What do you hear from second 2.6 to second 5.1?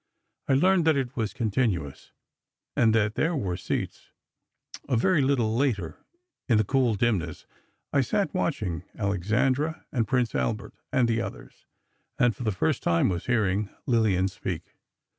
and that there were seats. A